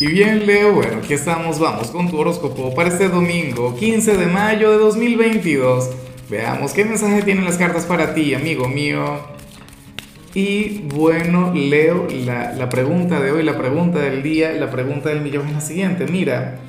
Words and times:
Y 0.00 0.06
bien, 0.06 0.46
Leo, 0.46 0.72
bueno, 0.72 1.00
aquí 1.04 1.12
estamos, 1.12 1.58
vamos 1.58 1.88
con 1.90 2.10
tu 2.10 2.18
horóscopo 2.18 2.74
para 2.74 2.88
este 2.88 3.10
domingo, 3.10 3.76
15 3.76 4.16
de 4.16 4.26
mayo 4.28 4.70
de 4.70 4.78
2022. 4.78 5.90
Veamos 6.30 6.72
qué 6.72 6.86
mensaje 6.86 7.20
tienen 7.20 7.44
las 7.44 7.58
cartas 7.58 7.84
para 7.84 8.14
ti, 8.14 8.32
amigo 8.32 8.66
mío. 8.66 9.20
Y 10.32 10.84
bueno, 10.94 11.52
Leo, 11.54 12.06
la, 12.24 12.54
la 12.54 12.70
pregunta 12.70 13.20
de 13.20 13.30
hoy, 13.30 13.42
la 13.42 13.58
pregunta 13.58 13.98
del 13.98 14.22
día, 14.22 14.52
la 14.52 14.70
pregunta 14.70 15.10
del 15.10 15.20
millón 15.20 15.48
es 15.48 15.52
la 15.52 15.60
siguiente. 15.60 16.06
Mira, 16.06 16.60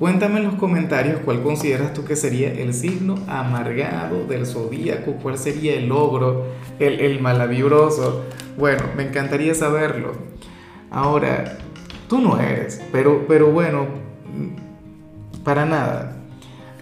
cuéntame 0.00 0.40
en 0.40 0.46
los 0.46 0.56
comentarios 0.56 1.20
cuál 1.24 1.40
consideras 1.40 1.94
tú 1.94 2.04
que 2.04 2.16
sería 2.16 2.50
el 2.52 2.74
signo 2.74 3.14
amargado 3.28 4.24
del 4.24 4.44
zodíaco, 4.44 5.12
cuál 5.22 5.38
sería 5.38 5.74
el 5.74 5.86
logro, 5.86 6.46
el, 6.80 6.98
el 6.98 7.20
malavibroso. 7.20 8.24
Bueno, 8.58 8.82
me 8.96 9.04
encantaría 9.04 9.54
saberlo. 9.54 10.14
Ahora, 10.90 11.58
Tú 12.12 12.20
no 12.20 12.38
eres, 12.38 12.78
pero, 12.92 13.24
pero 13.26 13.50
bueno, 13.50 13.86
para 15.44 15.64
nada. 15.64 16.14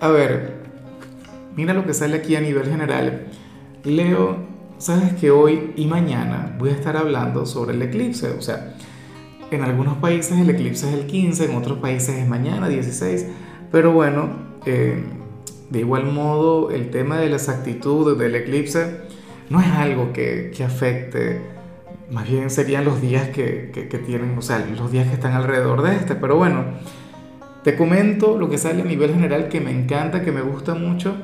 A 0.00 0.08
ver, 0.08 0.54
mira 1.54 1.72
lo 1.72 1.86
que 1.86 1.94
sale 1.94 2.16
aquí 2.16 2.34
a 2.34 2.40
nivel 2.40 2.68
general. 2.68 3.28
Leo, 3.84 4.38
sabes 4.78 5.12
que 5.12 5.30
hoy 5.30 5.72
y 5.76 5.86
mañana 5.86 6.56
voy 6.58 6.70
a 6.70 6.72
estar 6.72 6.96
hablando 6.96 7.46
sobre 7.46 7.76
el 7.76 7.82
eclipse. 7.82 8.30
O 8.30 8.42
sea, 8.42 8.74
en 9.52 9.62
algunos 9.62 9.98
países 9.98 10.36
el 10.36 10.50
eclipse 10.50 10.88
es 10.88 10.94
el 10.94 11.06
15, 11.06 11.44
en 11.44 11.54
otros 11.56 11.78
países 11.78 12.16
es 12.16 12.26
mañana, 12.26 12.68
16. 12.68 13.28
Pero 13.70 13.92
bueno, 13.92 14.30
eh, 14.66 15.00
de 15.70 15.78
igual 15.78 16.06
modo, 16.06 16.72
el 16.72 16.90
tema 16.90 17.18
de 17.18 17.28
la 17.28 17.36
exactitud 17.36 18.18
del 18.18 18.34
eclipse 18.34 19.02
no 19.48 19.60
es 19.60 19.68
algo 19.68 20.12
que, 20.12 20.50
que 20.56 20.64
afecte 20.64 21.59
más 22.10 22.28
bien 22.28 22.50
serían 22.50 22.84
los 22.84 23.00
días 23.00 23.28
que, 23.28 23.70
que, 23.72 23.98
tienen, 23.98 24.36
o 24.36 24.42
sea, 24.42 24.58
los 24.58 24.90
días 24.90 25.08
que 25.08 25.14
están 25.14 25.32
alrededor 25.32 25.82
de 25.82 25.96
este. 25.96 26.14
Pero 26.14 26.36
bueno, 26.36 26.64
te 27.62 27.76
comento 27.76 28.38
lo 28.38 28.48
que 28.50 28.58
sale 28.58 28.82
a 28.82 28.84
nivel 28.84 29.12
general 29.12 29.48
que 29.48 29.60
me 29.60 29.70
encanta, 29.70 30.22
que 30.22 30.32
me 30.32 30.42
gusta 30.42 30.74
mucho, 30.74 31.14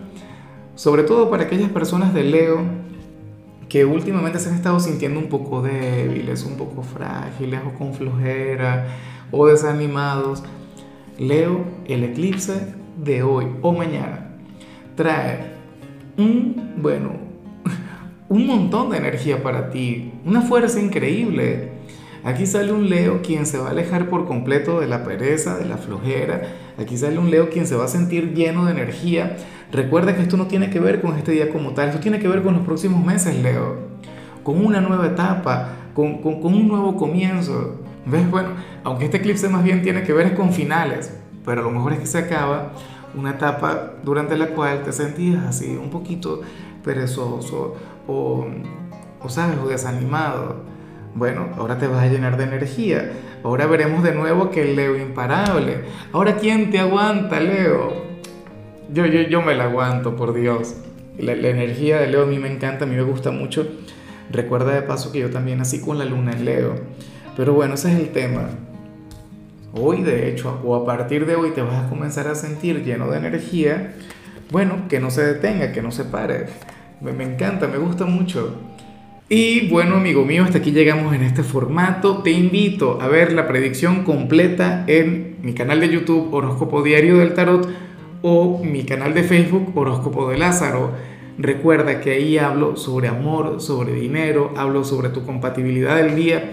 sobre 0.74 1.02
todo 1.02 1.30
para 1.30 1.44
aquellas 1.44 1.70
personas 1.70 2.14
de 2.14 2.24
Leo 2.24 2.86
que 3.68 3.84
últimamente 3.84 4.38
se 4.38 4.48
han 4.48 4.54
estado 4.54 4.78
sintiendo 4.78 5.18
un 5.18 5.28
poco 5.28 5.60
débiles, 5.60 6.44
un 6.44 6.56
poco 6.56 6.82
frágiles 6.82 7.60
o 7.66 7.76
con 7.76 7.94
flojera 7.94 8.86
o 9.32 9.46
desanimados. 9.46 10.44
Leo, 11.18 11.64
el 11.86 12.04
eclipse 12.04 12.74
de 12.96 13.22
hoy 13.22 13.46
o 13.62 13.72
mañana 13.72 14.36
trae 14.94 15.56
un, 16.16 16.74
bueno, 16.76 17.25
un 18.28 18.46
montón 18.46 18.90
de 18.90 18.98
energía 18.98 19.42
para 19.42 19.70
ti, 19.70 20.12
una 20.24 20.42
fuerza 20.42 20.80
increíble. 20.80 21.70
Aquí 22.24 22.44
sale 22.44 22.72
un 22.72 22.88
Leo 22.88 23.22
quien 23.22 23.46
se 23.46 23.58
va 23.58 23.68
a 23.68 23.70
alejar 23.70 24.08
por 24.08 24.26
completo 24.26 24.80
de 24.80 24.88
la 24.88 25.04
pereza, 25.04 25.56
de 25.56 25.64
la 25.64 25.76
flojera. 25.76 26.42
Aquí 26.76 26.96
sale 26.96 27.18
un 27.18 27.30
Leo 27.30 27.50
quien 27.50 27.66
se 27.68 27.76
va 27.76 27.84
a 27.84 27.88
sentir 27.88 28.34
lleno 28.34 28.64
de 28.64 28.72
energía. 28.72 29.36
Recuerda 29.70 30.16
que 30.16 30.22
esto 30.22 30.36
no 30.36 30.46
tiene 30.46 30.68
que 30.68 30.80
ver 30.80 31.00
con 31.00 31.16
este 31.16 31.32
día 31.32 31.52
como 31.52 31.72
tal, 31.72 31.90
esto 31.90 32.00
tiene 32.00 32.18
que 32.18 32.26
ver 32.26 32.42
con 32.42 32.54
los 32.54 32.64
próximos 32.64 33.04
meses, 33.04 33.40
Leo. 33.40 33.76
Con 34.42 34.64
una 34.64 34.80
nueva 34.80 35.06
etapa, 35.06 35.68
con, 35.94 36.20
un 36.24 36.68
nuevo 36.68 36.96
comienzo. 36.96 37.80
¿Ves? 38.06 38.28
Bueno, 38.28 38.50
aunque 38.82 39.04
este 39.04 39.18
eclipse 39.18 39.48
más 39.48 39.62
bien 39.62 39.82
tiene 39.82 40.02
que 40.02 40.12
ver 40.12 40.34
con 40.34 40.52
finales, 40.52 41.12
pero 41.44 41.60
a 41.60 41.64
lo 41.64 41.70
mejor 41.70 41.92
es 41.92 42.00
que 42.00 42.06
se 42.06 42.18
acaba 42.18 42.72
una 43.16 43.30
etapa 43.30 43.94
durante 44.02 44.36
la 44.36 44.48
cual 44.48 44.82
te 44.82 44.92
sentías 44.92 45.44
así, 45.44 45.76
un 45.76 45.90
poquito 45.90 46.42
perezoso 46.84 47.74
o, 48.06 48.46
o 49.20 49.28
sabes, 49.28 49.58
o 49.58 49.68
desanimado. 49.68 50.56
Bueno, 51.14 51.48
ahora 51.56 51.78
te 51.78 51.86
vas 51.86 52.02
a 52.02 52.08
llenar 52.08 52.36
de 52.36 52.44
energía. 52.44 53.12
Ahora 53.42 53.66
veremos 53.66 54.02
de 54.02 54.14
nuevo 54.14 54.50
que 54.50 54.64
Leo 54.64 54.96
imparable. 54.96 55.84
Ahora, 56.12 56.36
¿quién 56.36 56.70
te 56.70 56.78
aguanta, 56.78 57.40
Leo? 57.40 58.04
Yo, 58.92 59.06
yo, 59.06 59.22
yo 59.22 59.40
me 59.40 59.54
la 59.54 59.64
aguanto, 59.64 60.14
por 60.14 60.34
Dios. 60.34 60.76
La, 61.18 61.34
la, 61.34 61.48
energía 61.48 61.98
de 61.98 62.08
Leo 62.08 62.24
a 62.24 62.26
mí 62.26 62.38
me 62.38 62.52
encanta, 62.52 62.84
a 62.84 62.88
mí 62.88 62.94
me 62.94 63.02
gusta 63.02 63.30
mucho. 63.30 63.66
Recuerda 64.30 64.74
de 64.74 64.82
paso 64.82 65.10
que 65.10 65.20
yo 65.20 65.30
también 65.30 65.58
nací 65.58 65.80
con 65.80 65.98
la 65.98 66.04
luna 66.04 66.32
en 66.32 66.44
Leo. 66.44 66.74
Pero 67.36 67.54
bueno, 67.54 67.74
ese 67.74 67.92
es 67.92 67.98
el 67.98 68.10
tema. 68.10 68.50
Hoy, 69.78 70.02
de 70.02 70.30
hecho, 70.30 70.58
o 70.64 70.74
a 70.74 70.86
partir 70.86 71.26
de 71.26 71.36
hoy 71.36 71.50
te 71.50 71.60
vas 71.60 71.84
a 71.84 71.88
comenzar 71.90 72.28
a 72.28 72.34
sentir 72.34 72.82
lleno 72.82 73.10
de 73.10 73.18
energía. 73.18 73.92
Bueno, 74.50 74.88
que 74.88 75.00
no 75.00 75.10
se 75.10 75.22
detenga, 75.22 75.72
que 75.72 75.82
no 75.82 75.90
se 75.90 76.04
pare. 76.04 76.46
Me, 77.02 77.24
encanta, 77.24 77.68
me 77.68 77.76
gusta 77.76 78.06
mucho. 78.06 78.54
Y 79.28 79.68
bueno, 79.68 79.96
amigo 79.96 80.24
mío, 80.24 80.44
hasta 80.44 80.58
aquí 80.58 80.70
llegamos 80.70 81.14
en 81.14 81.22
este 81.22 81.42
formato. 81.42 82.22
Te 82.22 82.30
invito 82.30 83.02
a 83.02 83.08
ver 83.08 83.34
la 83.34 83.46
predicción 83.46 84.04
completa 84.04 84.84
en 84.86 85.36
mi 85.42 85.52
canal 85.52 85.80
de 85.80 85.90
YouTube 85.90 86.32
Horóscopo 86.32 86.82
Diario 86.82 87.18
del 87.18 87.34
Tarot 87.34 87.68
o 88.22 88.62
mi 88.64 88.84
canal 88.84 89.12
de 89.12 89.24
Facebook 89.24 89.76
Horóscopo 89.76 90.30
de 90.30 90.38
Lázaro. 90.38 90.92
Recuerda 91.36 92.00
que 92.00 92.12
ahí 92.12 92.38
hablo 92.38 92.76
sobre 92.76 93.08
amor, 93.08 93.60
sobre 93.60 93.92
dinero, 93.92 94.54
hablo 94.56 94.84
sobre 94.84 95.10
tu 95.10 95.26
compatibilidad 95.26 95.96
del 95.96 96.16
día. 96.16 96.52